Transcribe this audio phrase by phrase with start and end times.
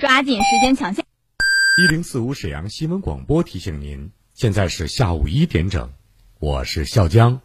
[0.00, 1.02] 抓紧时间抢下。
[1.76, 5.92] 一零四五沈阳新闻广播提醒您，现在是下午一点整，
[6.38, 7.40] 我是笑江。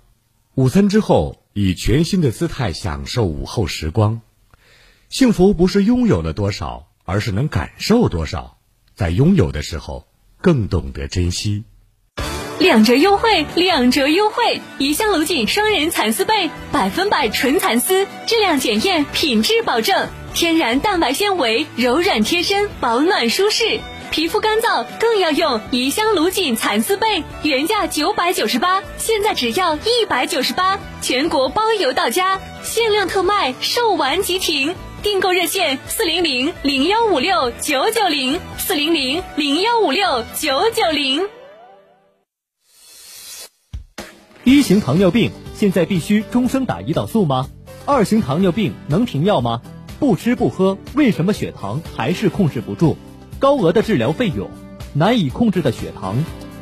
[0.55, 4.21] 午餐之后，以全新的姿态享受午后时光。
[5.09, 8.57] 幸福不是拥有了多少，而是能感受多少。
[8.95, 10.05] 在拥有的时候，
[10.41, 11.63] 更懂得珍惜。
[12.59, 14.59] 两折优惠，两折优惠！
[14.79, 23.79] 怡香炉锦双人蚕丝被，百分百纯蚕丝，质量检验，品质保证，天然蛋白纤维，柔软贴身，保暖舒适。
[24.11, 34.75] 皮肤干燥更要用怡香炉锦蚕丝被，原价九百九十八，现在只要一百九十八，全国包邮到家，限量特卖，售完即停。
[35.03, 41.27] 订购热线：四零零零幺五六九九零，四零零零幺五六九九零。
[44.43, 47.47] 一型糖尿病现在必须终生打胰岛素吗？
[47.85, 49.61] 二型糖尿病能停药吗？
[49.99, 52.95] 不吃不喝，为什么血糖还是控制不住？
[53.37, 54.49] 高额的治疗费用，
[54.93, 56.15] 难以控制的血糖，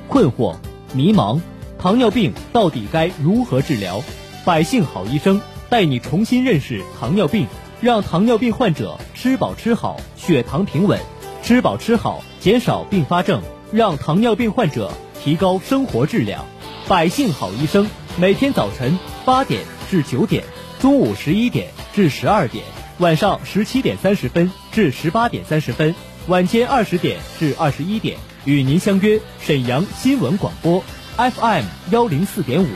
[0.08, 0.56] 困惑、
[0.94, 1.40] 迷茫，
[1.78, 4.02] 糖尿病到底该如何治疗？
[4.44, 7.46] 百姓好医生带你重新认识糖尿病，
[7.80, 10.98] 让糖尿病患者吃饱吃好，血糖平稳；
[11.44, 14.92] 吃饱吃好，减少并发症，让糖尿病患者
[15.24, 16.44] 提高生活质量。
[16.88, 20.44] 百姓好医生每天早晨八点至九点，
[20.80, 22.64] 中午十一点至十二点，
[23.00, 25.94] 晚上十七点三十分至十八点三十分，
[26.26, 30.84] 晚间二十点至二十一点，与您相约沈阳新闻广播
[31.16, 32.68] FM 幺零四点五，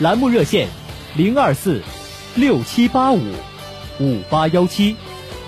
[0.00, 0.68] 栏目热线
[1.14, 1.80] 零二四
[2.34, 3.22] 六七八五
[4.00, 4.96] 五八幺七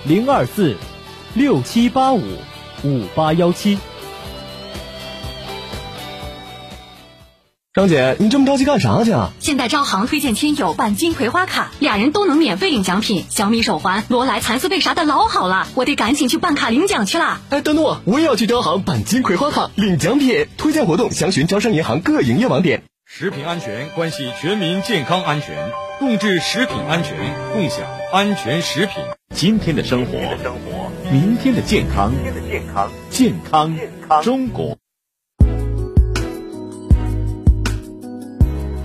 [0.05, 0.77] 零二四
[1.35, 2.23] 六七八五
[2.85, 3.79] 五八幺七。
[7.81, 9.31] 张姐，你这么着急干啥去啊？
[9.41, 17.41] 现在招行推荐亲友办金葵花卡，俩人都能免费领奖品，小米手环、罗莱蚕丝被啥的老好了，我得赶紧去办卡领奖去啦！
[17.49, 20.47] 哎，等等我，我也要去招行办金葵花卡领奖品。
[20.59, 22.83] 推荐活动详询招商银行各营业网点。
[23.07, 27.17] 食品安全关系全民健康安全，共治食品安全，
[27.55, 29.03] 共享安全食品。
[29.35, 30.13] 今天的生活，
[31.11, 32.13] 明天的健康，
[33.09, 33.75] 健康
[34.23, 34.77] 中国。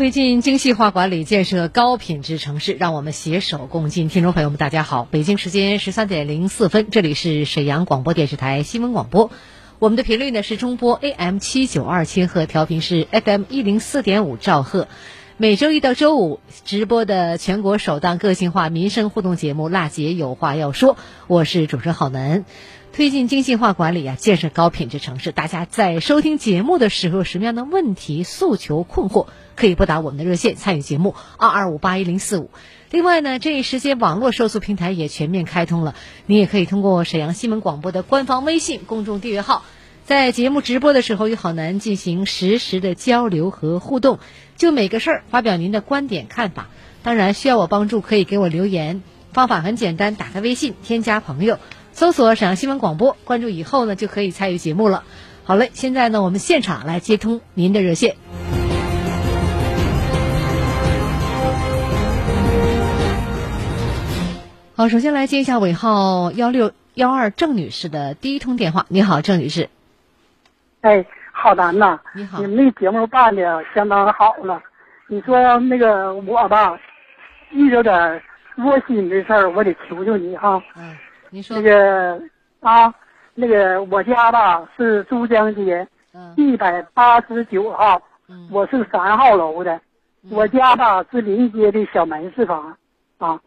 [0.00, 4.08] 推进精细化管理，建设高品质城市，让我们携手共进。
[4.08, 9.30] 听众朋友们，大家好，北京时间十三点零四分，这里是沈阳广播电视台新闻广播。
[9.78, 14.88] 我们的频率呢是中波 AM 七九二千赫，调频是 FM 一零四点五兆赫。
[15.36, 20.94] 每周一到周五直播的全国首档个性化民生互动节目《辣姐有话要说》，
[21.26, 22.46] 我是主持人郝楠。
[22.92, 25.30] 推进精细化管理啊，建设高品质城市。
[25.30, 32.50] 大家在收听节目的时候，有什么样的问题、诉求、困惑，可以拨打我们的热线参与节目二二五八一零四五。
[32.90, 35.94] 另外呢，这一时间网络受诉平台也全面开通了，
[36.26, 39.64] 你也可以通过沈阳新闻广播的官方微信公众订阅号。
[40.04, 44.18] 在节目直播的时候，与郝楠进行实时的交流和互动，
[44.56, 46.68] 就每个事儿发表您的观点看法。
[47.04, 49.02] 当然，需要我帮助可以给我留言，
[49.32, 51.60] 方法很简单，打开微信添加朋友，
[52.00, 55.04] 搜索沈阳新闻广播，关注以后呢就可以参与节目了。
[55.44, 58.16] 好嘞，现在呢我们现场来接通您的热线。
[64.74, 68.86] 好，首先来接一下尾号幺六幺二郑女士的第一通电话。
[68.88, 69.68] 你好，郑女士。
[70.80, 74.62] 哎，好难呐，你好，你们那节目办的相当好了。
[75.06, 76.80] 你说那个我吧，
[77.50, 78.22] 遇着点
[78.56, 80.62] 窝心的事儿，我得求求你哈。
[80.78, 80.96] 嗯，
[81.30, 82.20] 你说那个
[82.60, 82.92] 啊，
[83.34, 89.80] 那个我家吧是珠江街嗯一百八十九号，嗯我是三号楼的。
[90.28, 92.76] 我家吧是临街的小门市房
[93.18, 93.40] 啊。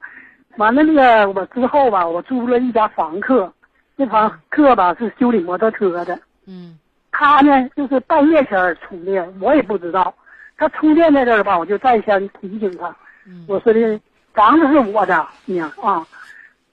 [0.58, 3.52] 完了那个我之后吧，我租了一家房客，
[3.98, 6.18] 那房客吧是修理摩托车的。
[6.48, 6.80] 嗯
[7.12, 10.14] 他呢就是半夜前儿充电，我也不知道。
[10.58, 12.96] 他充电在这儿吧，我就再三提醒他，
[13.28, 14.00] 嗯我说的
[14.34, 16.08] 房子是我的，娘啊。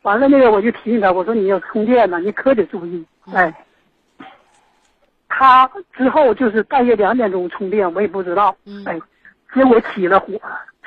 [0.02, 3.04] 完了那个我就提醒他，我说你要充电呢，你可得注意。
[3.32, 3.52] 哎，
[5.28, 8.56] 他之后就是半夜两点钟充电，我也不知道。
[8.64, 8.82] 嗯。
[8.86, 8.98] 哎，
[9.54, 10.40] 结果起了火，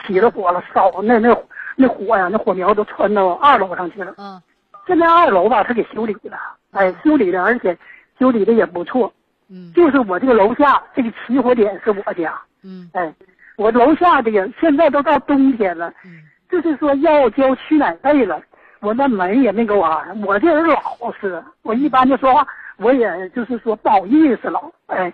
[0.06, 1.38] 起了火了，烧那那
[1.76, 4.14] 那火呀，那火苗都窜到二楼上去了。
[4.18, 4.42] 嗯。
[4.88, 6.38] 现在二楼吧，他给修理了，
[6.72, 7.78] 哎，修理的，而且
[8.20, 9.14] 修理的也不错。
[9.48, 9.72] 嗯。
[9.74, 12.34] 就是我这个楼下这个起火点是我家，
[12.64, 12.90] 嗯。
[12.94, 13.14] 哎，
[13.58, 16.24] 我楼下这个现在都到冬天了，嗯。
[16.50, 18.42] 就是说要交取暖费了，
[18.84, 20.22] 我那门也没给我安。
[20.24, 22.46] 我这人老实，我一般的说话，
[22.78, 25.12] 我也就是说不好意思了，哎，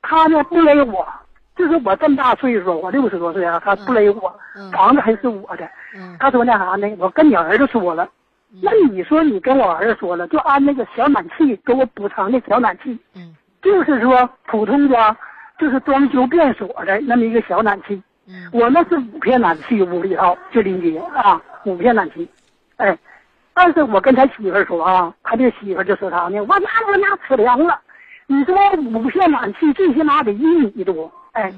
[0.00, 1.06] 他呢不勒我，
[1.54, 5.68] 就是我这么大岁数，我六十多岁啊，他不勒我，嗯房子还是我的。
[5.94, 6.88] 嗯他说那啥呢？
[6.98, 8.08] 我跟你儿子说了，
[8.62, 15.14] 那你说你跟我儿子说了，就按那个小暖气，给我补偿那小暖气，嗯就是说普通家
[15.58, 18.02] 就是装修变锁的那么一个小暖气。
[18.26, 22.26] 嗯我那是五片暖气，屋里头就邻居啊，五片暖气，
[22.76, 22.98] 哎，
[23.54, 26.40] 但是我跟他媳妇说啊，他这媳妇就说啥呢？
[26.40, 27.78] 我那我那扯凉了，
[28.26, 28.54] 你说
[28.92, 31.52] 五线暖气最起码得一米多，哎，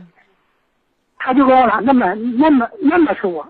[1.19, 3.47] 他就跟我俩那么那么那么说，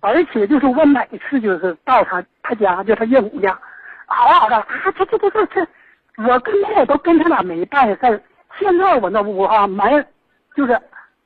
[0.00, 3.58] 而且就是我每次就是到他他家就他岳母家，
[4.06, 4.66] 好好的啊，
[4.96, 5.66] 这这这这这，
[6.26, 8.20] 我跟他也都跟他俩没办事儿。
[8.58, 10.06] 现在我那屋啊门，
[10.54, 10.78] 就是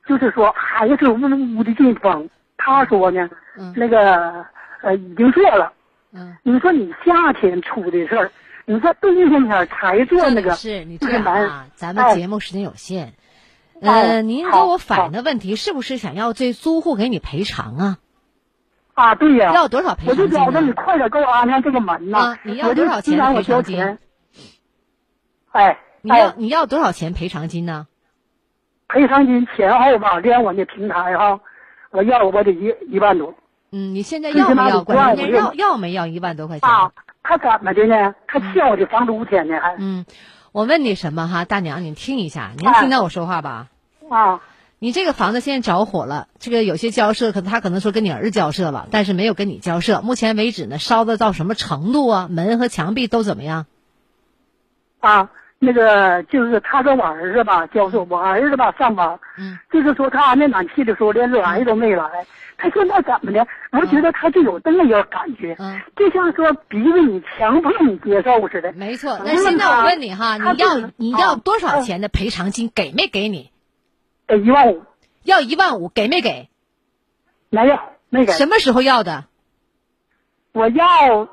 [0.07, 1.21] 就是说还是呜
[1.57, 2.29] 呜的进风。
[2.57, 3.29] 他说呢，
[3.59, 4.45] 嗯那个
[4.83, 5.73] 呃已经做了。
[6.17, 8.33] 嗯，你说你夏天出的事儿，
[8.65, 13.13] 你说冬天天才做那个，是你这个门啊，咱们节目时间有限。
[13.83, 17.99] 哎呃，您给我反映的问题是不是想要这租户给你赔偿啊？
[18.95, 20.73] 啊，对呀、要多少赔偿我就觉得你？
[20.73, 22.19] 快点给我安上这个门呐！
[22.19, 23.99] 啊你要多少钱我赔偿金，
[25.53, 27.87] 哎，你要哎你要多少钱赔偿金呢？
[28.89, 31.41] 赔偿金前后吧，连我那平台哈，
[31.91, 33.35] 我要我得一一万多
[33.71, 34.85] 嗯，你现在要没要？
[34.85, 36.69] 关键要要没要一万多块钱？
[36.69, 36.93] 啊。
[37.29, 38.15] 他怎么的呢？
[38.29, 40.07] 他欠我的房租钱呢，还嗯，
[40.53, 43.67] 我问你什么哈，大娘，你听一下，您哎听到我说话吧？
[44.09, 44.41] 啊
[44.79, 50.03] 你这个房子现在着火了，这个有些交涉，可能他可能说跟你儿子交涉了，但是没有跟你交涉。
[50.03, 52.29] 目前为止呢，烧的到什么程度啊？
[52.31, 53.67] 门和墙壁都怎么样？
[55.01, 62.05] 啊，那个就是他跟我儿子吧交涉，我儿子吧上班，嗯，就是说他安那暖气的时候连来都没来。
[62.59, 63.47] 他现在怎么的？
[63.73, 68.73] 我觉得他就有这么一个感觉，嗯，就像说逼着你强迫你接受似的。
[68.73, 69.13] 没错。
[69.13, 72.71] 嗯那现在我问你哈，你要你要啊多少嗯钱的赔偿金？
[72.75, 73.51] 给没给你？
[74.27, 74.83] 给一万五，
[75.23, 76.49] 要一万五，给没给？
[77.51, 77.79] 没有
[78.09, 78.33] 没给。
[78.33, 79.25] 什么时候要的？
[80.57, 80.87] 我要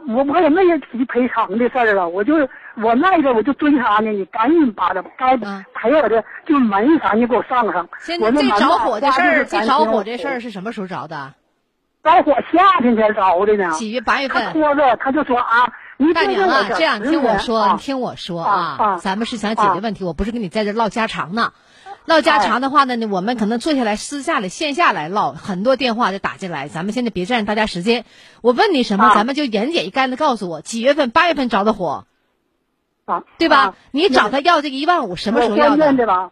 [0.10, 2.36] 我我也没有提赔偿的事儿了，我就
[2.76, 7.88] 我那个我就追他呢，你赶紧把这该嗯赔我的就门啥你给我上上。
[8.02, 11.34] 现在我那门吧这着火的事儿，这着火这事儿是什么时候着的？
[12.04, 13.72] 着火夏天才着的呢。
[13.72, 14.02] 几月？
[14.02, 14.52] 八月他份。
[14.52, 21.54] 拖着他就说啊，你大娘啊，这样听我说，啊你听我说啊啊咱们是想解决问题，我不是跟你在这唠家常呢。
[22.06, 28.04] 唠家哎常的话呢，我们可能坐下来私下里线下来唠，很多电话就打进来，咱们现在别占大家时间。
[28.42, 31.12] 我问你什么，啊咱们就言简意赅的告诉我，几月份？
[31.12, 32.06] 八月份着的火，
[33.06, 33.76] 啊，对吧啊？
[33.92, 35.94] 你找他要这个一万五，什么时候要的？
[35.94, 36.32] 的吧？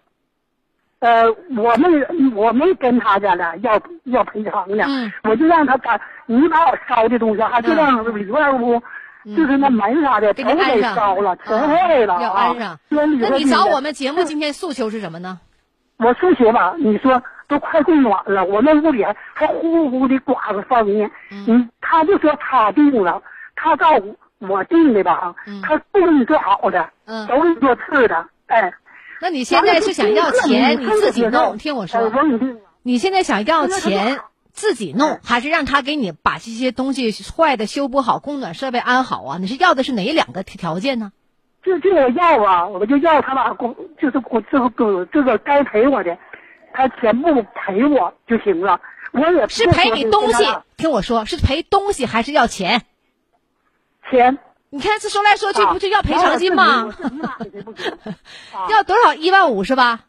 [1.00, 1.24] 呃，
[1.58, 1.88] 我没
[2.36, 8.80] 我没跟他家的要要赔偿呢，嗯我就让他把你把我烧的东西，还就让里外屋，
[9.36, 15.40] 就是那门啥的给都给你安上烧了，全啊坏了要啊那你找我们节目今天诉求是什么呢？
[16.03, 21.08] 我数学吧，你说都快供暖了，我那屋里还还呼呼的刮着风呢。
[21.29, 23.22] 嗯，他就说他定了，
[23.55, 28.74] 他告我我定的吧，嗯他不给你做好的，嗯都给你做次的，哎，
[29.22, 31.58] 那你现在是想要钱，你自己弄？
[31.60, 32.12] 听我说，
[32.81, 34.20] 你现在想要钱
[34.51, 39.38] 自己弄，还是让他给你把这些东西坏的修补好，供暖设备安好啊？
[39.39, 41.12] 你是要的是哪两个条件呢？
[41.63, 46.18] 就这个要啊，我就要他把工，就是我这个这个该赔我的，
[46.74, 48.80] 他全部赔我就行了。
[49.12, 50.44] 我也是赔你东西，
[50.77, 52.82] 听我说，是赔东西还是要钱？
[54.10, 54.39] 钱。
[54.74, 56.89] 你看这说来说去不就要赔偿金吗？
[58.70, 59.13] 要多少？
[59.13, 60.00] 一万五是吧？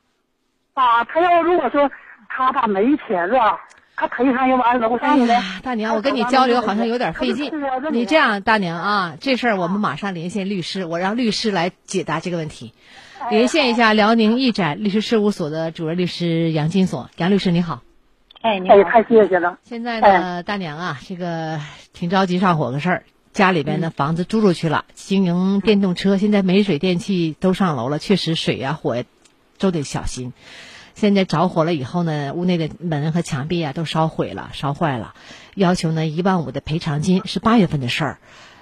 [0.74, 1.90] 啊，他要如果说
[2.28, 3.58] 他爸没钱了，
[3.96, 5.40] 他赔偿又完楼上的。
[5.62, 7.52] 大娘，我跟你交流好像有点费劲。
[7.90, 12.72] 你这样，大娘啊，这事儿我们马上连线律师，我让律师来解答这个问题。
[13.30, 17.82] 连线一下辽宁义展律师事务所的主任律师杨金锁，杨律师你好。
[18.40, 19.58] 哎，你好，太谢谢了。
[19.62, 21.60] 现在呢，大娘啊，这个
[21.92, 23.04] 挺着急上火的事儿。
[23.32, 29.04] 家里边的房子租出去了，经营电动车，现在没水电气都上楼了，确实水呀火呀
[29.58, 30.34] 都得小心。
[31.02, 35.14] 现在着火了以后呢，屋内的门和墙壁啊都烧毁了、烧坏了，
[35.56, 38.18] 要求呢一万五的赔偿金，是八月份的事儿。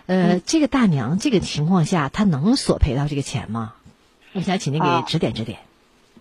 [0.06, 3.75] 呃，这个大娘这个情况下，她能索赔到这个钱吗？
[4.32, 5.59] 我想请您给指点指点。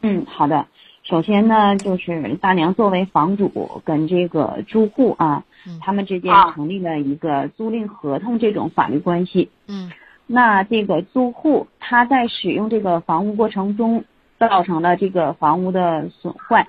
[0.01, 0.67] 嗯，好的。
[1.03, 5.45] 首先呢，就是大娘作为房主跟这个住户啊。
[5.79, 9.51] 他们之间成立了一个租赁合同这种法律关系。
[9.67, 9.89] 嗯，
[10.27, 14.03] 那这个租户他在使用这个房屋过程中
[14.39, 16.65] 造成了这个房屋的损坏，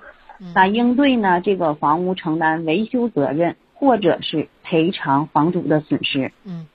[0.53, 6.31] 那应对呢这个房屋承担维修责任或者是赔偿房主的损失。
[6.43, 6.67] 嗯，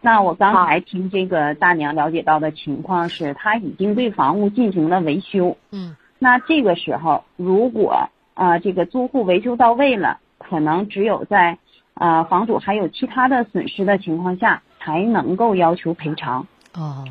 [0.00, 5.56] 那我刚才听这个大娘了解到的情况是，她已经对房屋进行了维修。
[5.70, 10.18] 嗯，那这个时候如果啊这个租户维修到位了。
[10.40, 11.58] 可能只有在，
[11.94, 16.46] 呃，房主还有其他的损失的情况下，才能够要求赔偿。
[16.74, 17.04] 哦，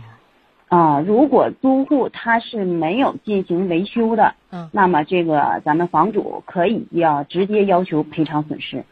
[0.69, 8.83] 啊，如果租户他是没有进行维修的，嗯，那么这个咱们房主可以要直接要求赔偿损失。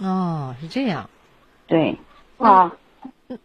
[0.00, 1.08] 哦，是这样。
[1.66, 1.98] 对。
[2.38, 2.72] 啊。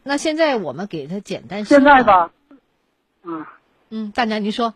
[0.04, 1.64] 那现在我们给他简单。
[1.64, 2.32] 现在吧。
[3.24, 3.46] 嗯。
[3.90, 4.74] 嗯，大娘您说。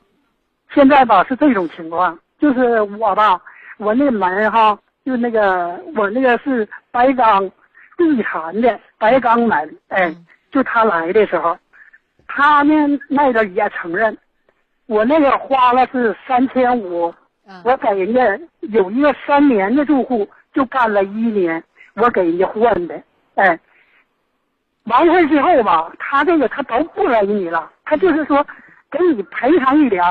[0.74, 3.42] 现在吧是这种情况，就是我吧，
[3.78, 4.80] 我那门哈。
[5.04, 7.50] 就那个，我那个是白钢
[7.98, 10.16] 地产的，白钢门，哎，
[10.52, 11.58] 就他来的时候，
[12.34, 12.74] 他呢
[13.10, 14.18] 那个也承认，
[14.86, 17.14] 我那个花了是三千五，
[17.66, 21.62] 我给人家有一个三年的住户就干了一年，
[21.96, 23.02] 我给人家换的，
[23.36, 23.60] 哎，
[24.86, 28.46] 完事之后吧，他这个他都不给你了，他就是说
[28.90, 30.02] 给你赔偿一点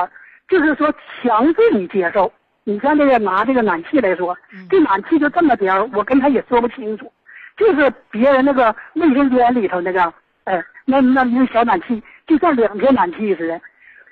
[0.47, 2.31] 就是说强制你接受。
[2.63, 4.37] 你像这个拿这个暖气来说，
[4.69, 7.11] 这暖气就这么点儿，我跟他也说不清楚，
[7.57, 10.13] 就是别人那个卫生间里头那个，
[10.43, 13.59] 哎，那那那小暖气就像两片暖气似的。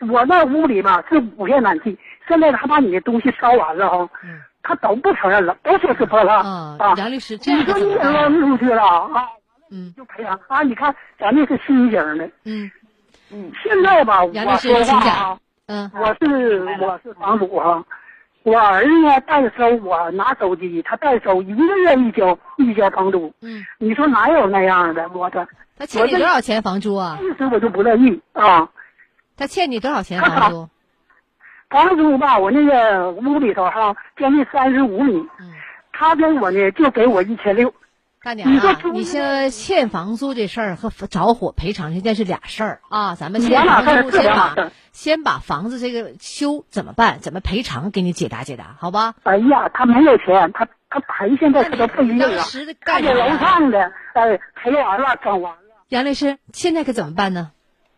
[0.07, 1.97] 我那屋里吧是五片暖气，
[2.27, 4.09] 现在他把你的东西烧完了哈，
[4.63, 6.93] 他都不承认了，都说是破烂啊。
[6.97, 9.27] 杨律师，这样你说你扔出去了啊？
[9.71, 10.61] 嗯，就赔偿啊？
[10.63, 12.69] 你看咱这是新型的，嗯
[13.31, 17.83] 嗯，现在吧，杨律师请讲，嗯，我是我是房主哈。
[18.43, 23.31] 我儿子呢代收，我拿手机，他代收一个月一交一交房租。
[23.41, 25.09] 嗯，你说哪有那样的？
[25.09, 25.45] 我的，
[25.79, 27.17] 他欠你多少钱房租啊？
[27.21, 28.69] 意思我就不乐意啊。
[29.38, 30.69] 他欠你多少钱房租？
[31.69, 35.13] 房租吧，我那个屋里头哈，将近三十五米。
[35.39, 35.53] 嗯，
[35.93, 37.74] 他跟我呢就给我一千六。
[38.21, 43.81] 大娘啊，你说欠房租这事儿和着火赔偿这件是俩事儿啊，咱们先把
[44.91, 49.13] 先把房子这个修怎么办，怎么赔偿，给你解答解答，好吧？
[49.24, 52.43] 哎呀，他没有钱，他他赔现在他都不一定了。
[52.81, 53.79] 他给楼上的，
[54.12, 55.59] 哎，赔完了，整完了。
[55.89, 57.51] 杨律师，现在可怎么办呢？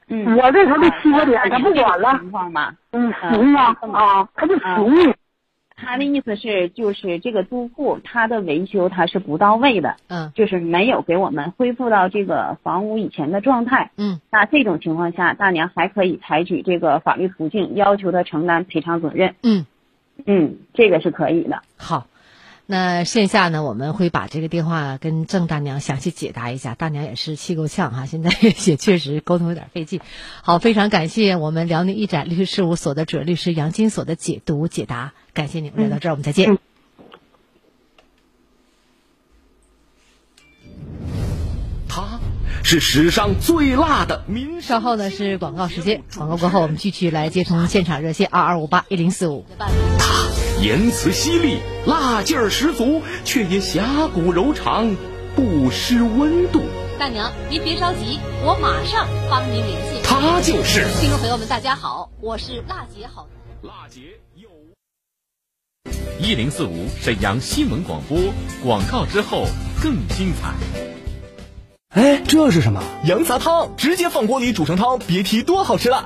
[0.08, 2.18] 嗯，我这头的七个点，他不管了。
[2.20, 5.14] 情况嘛，嗯，行啊啊，他就行。
[5.76, 19.66] 他的意思是，就是这个租户他的维修他是不到位的，嗯，就是没有给我们恢复到这个房屋以前的状态，嗯，那这种情况下，大娘还可以采取这个法律途径，要求他承担赔偿责任，嗯，
[20.26, 21.64] 嗯，这个是可以的。
[21.78, 22.06] 好，
[22.72, 28.32] 那线下呢，我们会把这个电话跟郑大娘详细解答一下，大娘也是气够呛哈，现在
[28.66, 30.00] 也确实沟通有点费劲。
[30.42, 35.12] 好，非常感谢我们辽宁一展律师事务所的主任律师杨金锁的解读解答。
[35.34, 36.58] 感谢你们来到这儿，我们再见。
[41.90, 42.22] 他
[42.64, 44.62] 是史上最辣的民。
[44.62, 49.46] 稍后呢是广告时间，广告过后我们继续来接通现场热线二二五八一零四五。
[49.58, 49.68] 他
[50.62, 54.96] 言辞犀利，辣劲儿十足，却也侠骨柔肠，
[55.36, 56.62] 不失温度。
[57.00, 60.02] 大娘，您别着急，我马上帮您联系。
[60.04, 63.28] 他就是听众朋友们，大家好，我是辣姐好。
[63.64, 64.02] 辣姐
[64.36, 64.50] 有
[66.20, 68.20] 一零四五沈阳新闻广播
[68.64, 69.48] 广告之后
[69.82, 70.54] 更精彩。
[71.90, 72.84] 哎，这是什么？
[73.06, 76.06] 羊杂汤，直接放锅里煮成汤，别提多好吃了。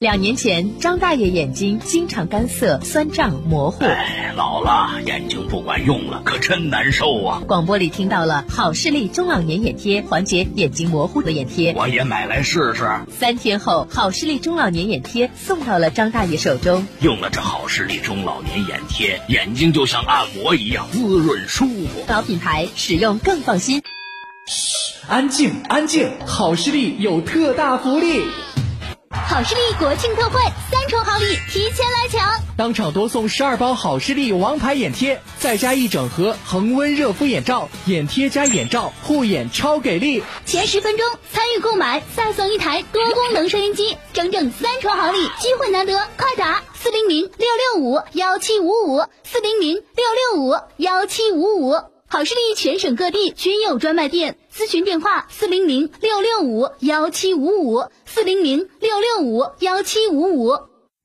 [0.00, 3.84] 两年前，张大爷眼睛经常干涩、酸胀、模糊。
[3.84, 7.42] 哎，老了，眼睛不管用了，可真难受啊！
[7.48, 12.88] 广播里听到了好视力中老年眼贴，缓解眼睛模糊的眼贴，我也买来试试。
[13.10, 16.86] 三天后，好视力中老年眼贴送到了张大爷手中。
[17.00, 22.04] 用了这好视力中老年眼贴，眼睛就像按摩一样滋润舒服。
[22.06, 23.82] 老品牌，使用更放心。
[24.46, 26.12] 嘘，安静，安静！
[26.24, 28.22] 好视力有特大福利。
[29.28, 32.40] 好视力国庆特惠，三重好礼提前来抢！
[32.56, 40.22] 当场多送十二包好视力王牌眼贴，再加一整盒恒温热敷眼罩，眼贴加眼罩，护眼超给力！
[40.46, 51.74] 前十分钟参与购买，再送一台多功能收音机，整整三重好礼，机会难得，快打四零零六六五幺七五五四零零六六五幺七五五。
[52.10, 60.52] 好视力全省各地均有专卖店，咨询电话：四零零六六五幺七五五四零零六六五幺七五五。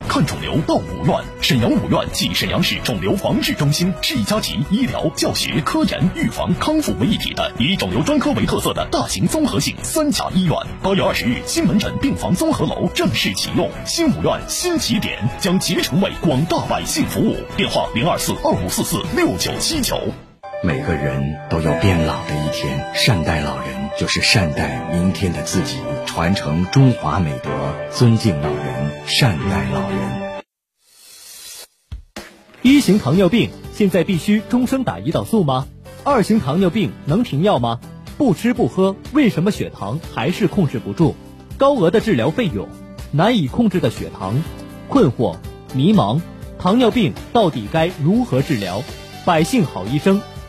[0.09, 10.57] 看肿瘤到五院，沈阳五院即沈阳市肿瘤防治中心，是一家集医疗、教学、科研、预防、康复为一体的以肿瘤专科为特色的大型综合性三甲医院。
[10.81, 17.35] 八月二十日，新门诊病房综合楼正式启用，新五院新起点将竭诚为广大百姓服务。
[17.55, 19.99] 电话：零二四二五四四六九七九。
[20.65, 27.49] 每个人都有变老的一天，善待老人就是善待明天的自己，传承中华美德，
[27.91, 30.41] 尊敬老人，善待老人。
[32.61, 35.67] 一型糖尿病现在必须终生打胰岛素吗？
[36.05, 37.81] 二型糖尿病能停药吗？
[38.17, 41.13] 不吃不喝，为什么血糖还是控制不住？
[41.57, 42.69] 高额的治疗费用，
[43.11, 44.41] 难以控制的血糖，
[44.87, 45.35] 困惑、
[45.73, 46.21] 迷茫，
[46.57, 48.81] 糖尿病到底该如何治疗？
[49.25, 50.21] 百姓好医生。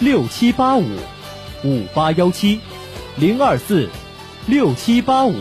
[0.00, 0.86] 六七八五
[1.64, 2.60] 五八幺七，
[3.16, 3.88] 零二四
[4.46, 5.34] 六七八五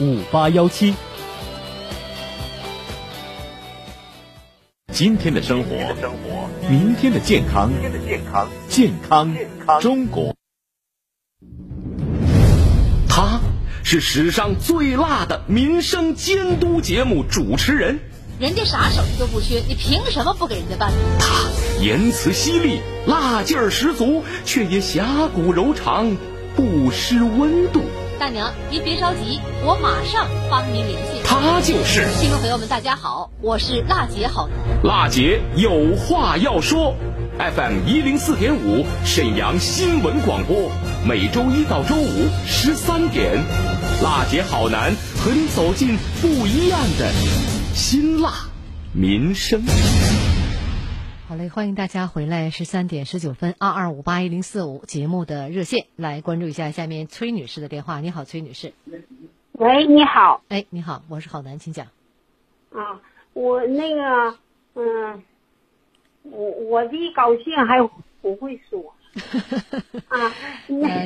[0.00, 0.94] 五八幺七。
[4.92, 5.68] 今天的生活，
[6.68, 7.70] 明天的健康，
[8.68, 9.36] 健康
[9.80, 10.34] 中国。
[13.08, 13.40] 他
[13.84, 18.00] 是史上最辣的民生监督节目主持人。
[18.40, 20.92] 人家啥手续都不缺，你凭什么不给人家办？
[21.20, 21.48] 他
[21.82, 26.16] 言辞犀利，辣劲儿十足，却也侠骨柔肠，
[26.54, 27.82] 不失温度。
[28.20, 31.20] 大娘，您别着急，我马上帮您联系。
[31.24, 34.84] 他就是听众朋友们，大家好，我是辣姐好男。
[34.84, 36.94] 辣姐有话要说
[37.40, 40.70] ，FM 一零四点五，沈阳新闻广播，
[41.04, 43.42] 每周一到周五十三点，
[44.04, 47.10] 辣姐好男和你走进不一样的。
[47.74, 48.32] 辛辣
[48.92, 49.60] 民生，
[51.32, 58.00] 好嘞，欢迎大家回来，十三点十九分，二二五八一零四五节目的热线，来关注一下下面崔女士的电话。
[58.00, 58.74] 你好，崔女士。
[59.52, 60.42] 喂，你好。
[60.48, 61.86] 哎，你好，我是郝楠，请讲。
[62.74, 63.00] 啊，
[63.32, 64.36] 我那个，
[64.74, 65.22] 嗯，
[66.24, 67.80] 我我的高兴还
[68.20, 68.94] 不会说。
[70.08, 70.30] 啊，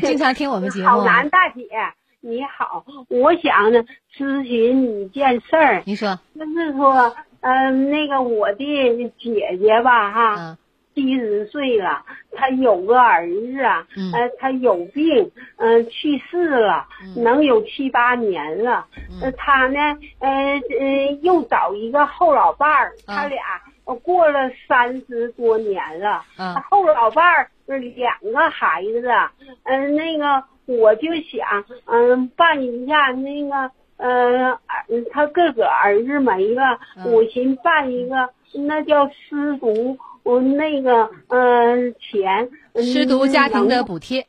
[0.00, 0.88] 经常听我们节目。
[0.88, 1.68] 郝楠大姐。
[2.20, 5.84] 你好，我想呢咨询你一件事儿。
[5.86, 7.14] 你说，就是说，
[7.46, 10.59] 嗯，那个我的姐姐吧，哈，
[10.94, 18.87] 七十岁了，她有个儿子啊，呃，他有病，嗯，去世了，能有七八年了。
[19.22, 19.78] 呃，他呢，
[20.18, 20.28] 呃
[20.80, 23.38] 呃，又找一个后老伴儿，他俩
[24.02, 26.24] 过了三十多年了。
[26.68, 29.09] 后老伴儿两个孩子，
[29.62, 30.42] 嗯，那个。
[30.68, 34.59] 我就想，嗯，办一下那个，呃，儿
[35.11, 38.28] 他个个儿子没了，我寻办一个，
[38.66, 44.26] 那叫失独，我那个嗯钱，失独家庭的补贴。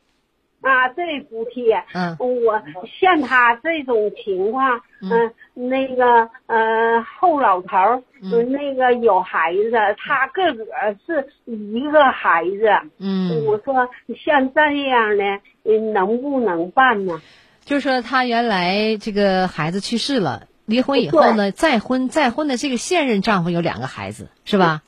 [0.60, 2.60] 啊，对补贴，嗯，我
[3.00, 10.64] 像他这种情况，嗯，那个呃后老头儿，嗯，那个有孩子，他个个
[11.06, 13.88] 是一个孩子，嗯，我说
[14.24, 17.22] 像这样的，能不能办呢？
[17.68, 24.80] 就是说他原来这个孩子去世了，离婚以后呢，再婚再婚的这个现任丈夫有两个孩子，是吧？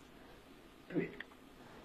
[0.88, 1.10] 对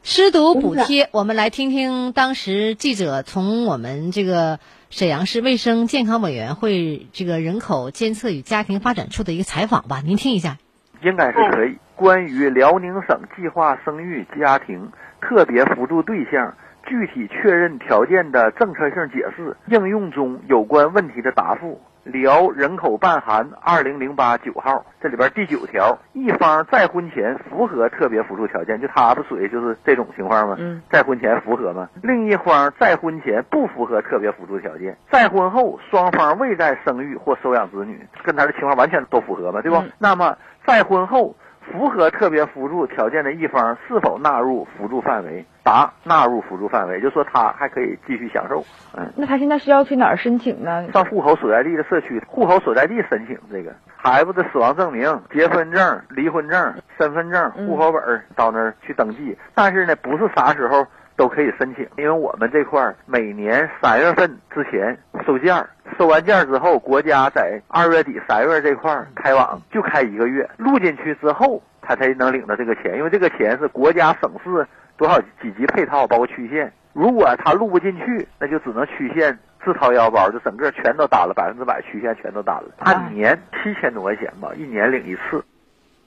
[0.04, 10.60] 失独补贴，我们来听听当时记者从我们这个沈阳市卫生健康委员会这个人口监测与家庭发展处的一个采访吧，您听一下。
[11.04, 11.76] 应该是可以。
[11.98, 16.56] 关于辽宁省计划生育家庭特别扶助对象
[16.86, 21.82] 具体确认条件的政策性解释应用中有关问题的答复。
[22.04, 30.56] 辽人口办函二零零八九号，这里边第九条，一方再婚前符合特别辅助条件，就他不属于就是这种情况吗？
[30.60, 31.90] 嗯，再婚前符合吗？
[32.04, 39.64] 另一方再婚前不符合特别辅助条件，再婚后双方未再生育或收养子女，跟他的情况完全都符合吗？
[39.64, 39.84] 对不？
[39.98, 41.36] 那么再婚后。
[41.72, 45.46] 符合特别扶助条件的一方是否纳入辅助范围？
[45.64, 48.64] 答：纳入辅助范围，就说他还可以继续享受。
[48.96, 50.88] 嗯，那他现在是要去哪儿申请呢？
[50.94, 58.02] 上户口所在地的社区户口所在地申请这个孩子的死亡证明、结婚证、离婚证、身份证、户口本
[58.36, 59.36] 到那儿去登记。
[59.56, 65.70] 但是呢，不是啥时候都可以申请，因为我们这块儿每年三月份之前收件儿。
[65.98, 76.72] 收完件儿之后，国家在二月底三月这块儿开网，就开一个月，录进去之后，他才能领到这个钱，因为这个钱是国家、省市多少几级配套，包括区县。
[76.92, 82.70] 如果他录不进去，那就只能区县自掏腰包，就整个全都担了，百分之百区县全都担了。
[82.80, 85.44] 按年七千多块钱吧，一年领一次。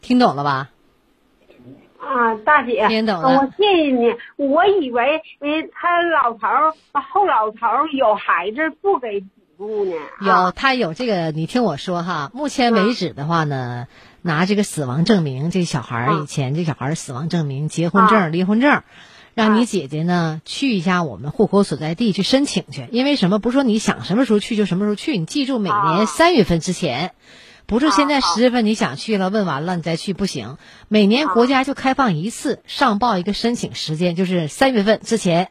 [0.00, 0.68] 听懂了吧？
[2.08, 3.28] 啊，大姐，听懂了。
[3.28, 4.14] 我谢谢你。
[4.36, 6.72] 我以为，嗯，他老头儿
[7.12, 9.92] 后老头儿有孩子不给补助呢。
[10.22, 12.30] 有，他有这个，你听我说哈。
[12.32, 13.88] 目前为止的话呢，
[14.22, 18.82] 拿这个死亡证明，这小孩儿以前这小孩儿死亡证明、结婚证、离婚证，
[19.34, 22.88] 让你姐姐呢去一下我们户口所在地去申请去。
[22.90, 23.38] 因为什么？
[23.38, 27.12] 不是说你想什么时候去就什么时候去，你记住每年三月份之前，
[27.68, 30.56] 不是现在十月份你想去了，问完了你再去不行。
[30.88, 35.50] 每年国家就开放一次上报一个申请时间，就是三月份之前。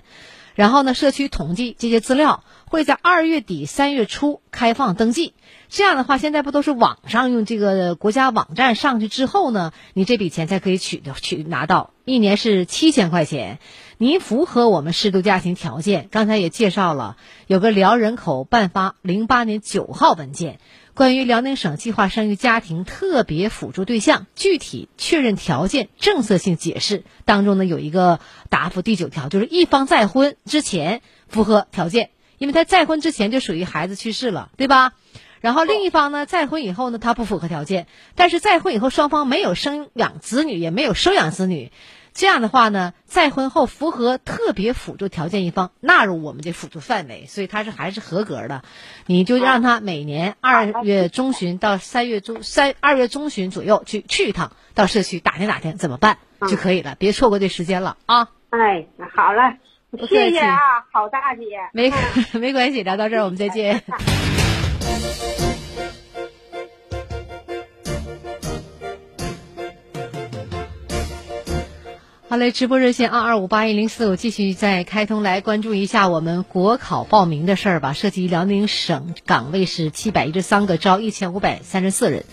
[0.55, 5.35] 然后呢，社区统计这些资料会在二月底三月初开放登记。
[5.69, 13.59] 这样的话，现在不都是网上用这个国家网站上去之后呢，你这笔钱才可以取的取拿到，一年是七千块钱。
[13.99, 20.59] 您符合我们适度家庭条件，刚才也介绍了，有个辽人口办发零八年九号文件。
[20.97, 34.93] 关于辽宁省计划生育家庭特别辅助对象具体确认条件政策性解释当中呢，有一个答复第九条，就是一方再婚之前符合条件，因为他再婚之前就属于孩子去世了，对吧？
[35.39, 41.71] 然后另一方呢，再婚以后呢，他不符合条件，但是再婚以后双方没有生养子女，也没有收养子女。
[42.17, 48.63] 这样的话呢，再婚后符合特别辅助条件一方纳入我们这辅助范围，所以他是还是合格的。
[49.05, 56.17] 你就让他每年二月中旬到三月中三二月中旬左右去去一趟，到社区打听打听怎么办
[56.49, 58.29] 就可以了，别错过这时间了啊！
[58.49, 59.55] 哎，好了，
[60.07, 60.57] 谢谢啊，
[60.91, 61.43] 好大姐。
[61.71, 61.93] 没
[62.33, 63.83] 没关系，聊到这儿我们再见。
[72.37, 77.93] 好嘞，直播热线二二五八一零四我继续再开通，来关注一下我们国考报名的事儿吧。
[77.93, 82.25] 涉及辽宁省岗位是七百一十三个，招一千五百三十四人。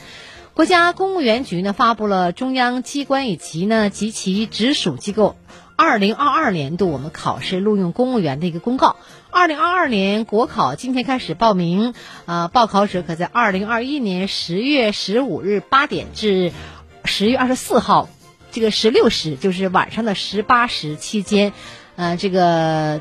[0.53, 5.37] 国家公务员局呢发布了中央机关以及呢及其直属机构
[5.75, 8.97] 二零二二年度我们考试录用公务员的一个公告。
[9.31, 11.95] 二零二二年国考今天开始报名，
[12.27, 16.53] 呃，报考者可在二零二一年十月十五日八点至
[17.07, 18.11] 十月二十四号。
[18.55, 21.53] 这个十六时就是晚上的十八时期间，
[21.97, 23.01] 呃，这个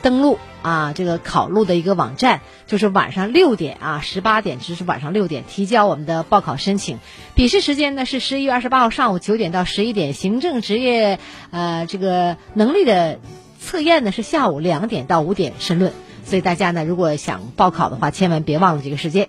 [0.00, 7.00] 登录啊，这个考录的一个网站，就是晚上六点啊，十八点至晚上六点提交我们的报考申请。
[7.34, 11.18] 笔试时间呢是十一月二十八号上午九点到十一点，行政职业
[11.50, 13.20] 呃这个能力的
[13.60, 15.92] 测验呢是下午两点到五点申论。
[16.24, 19.28] 所以大家呢如果想报考的话，千万别忘了这个时间。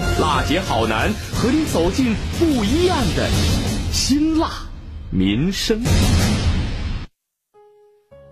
[0.19, 3.29] 辣姐好男和你走进不一样的
[3.91, 4.49] 辛辣
[5.09, 5.81] 民生。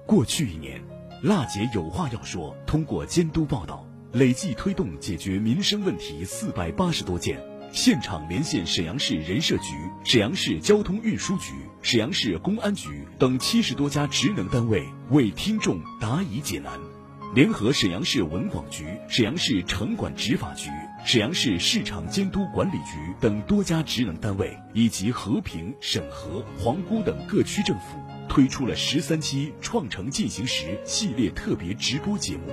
[0.06, 0.82] 过去一年，
[1.24, 3.86] 辣姐有话要说，通过监督报道。
[4.12, 7.40] 累计推动解决民生问题四百八十多件，
[7.72, 16.74] 现场连线沈阳市人社局、沈阳市交通运输局、沈阳市公安局等七十多家职能单位，为听众答疑解难。
[17.36, 20.72] 联合沈阳市文广局、沈阳市城管执法局、
[21.06, 32.44] 沈阳市市场监督管理局等多家职能单位，以及和平、沈河、皇姑等各区政府，推出了十三期“创城进行时”系列特别直播节目。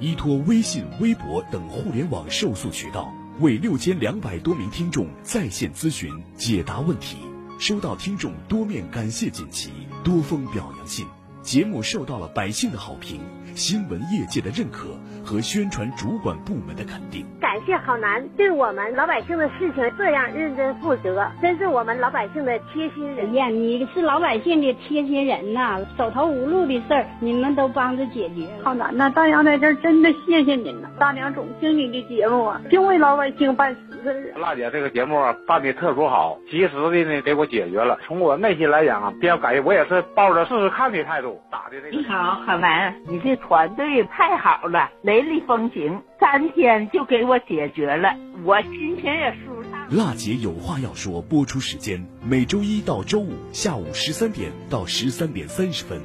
[0.00, 7.16] 依托微信、微博等互联网受诉渠道，为六千两百多名听众在线咨询解答问题，
[7.58, 9.70] 收到听众多面感谢锦旗、
[10.04, 11.06] 多封表扬信，
[11.46, 13.20] 节目受到了百姓的好评。
[13.54, 14.88] 新闻业界的认可
[15.24, 23.46] 和宣传主管部门的肯定，感谢好男对我们老百姓的事情这样认真负责，真是我们老百姓的贴心人呀！
[23.46, 28.46] 你是老百姓的贴心人呐，手头无路的事儿你们都帮着解决。
[28.62, 30.88] 好男呐，大娘在这儿真的谢谢您呐！
[30.98, 34.34] 大娘总听你的节目啊，就为老百姓办实事。
[34.36, 37.98] 辣姐这个节目办的特殊好，及时的呢给我解决了。
[38.06, 41.96] 从我内心来讲啊，比较感谢，我也是抱着试试看的态度打的这个。
[41.96, 43.36] 你好，海文，你这。
[43.36, 49.86] 团队太好了，雷厉风行，三天就给我解决了，我心情也舒畅。
[49.90, 56.00] 辣姐有话要说，播出时间每周一到周五下午十三点到十三点三十分，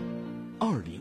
[0.60, 1.01] 二零。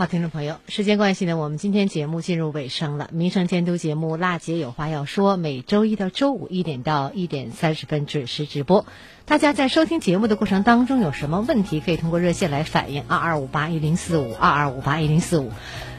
[0.00, 3.10] 好，听众朋友，时间关系呢，我们今天节目进入尾声了。
[3.12, 8.86] 民生监督节目《辣姐有话要说》，每周一到周五一点到一点三十分准时直播。
[9.26, 15.52] 大家在收听节目的过程当中有什么问题，可以通过热线来反映：二二五八一零四五二二五八一零四五。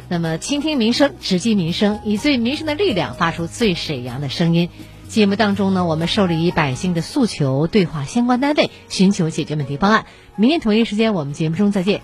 [0.10, 4.70] 那么，倾听民生，直击民生，以最民生的力量，发出最沈阳的声音。
[5.10, 10.08] 节目当中呢，我们受理百姓的诉求，对话相关单位，寻求解决问题方案。
[10.38, 12.02] 明天同一时间，我们节目中再见。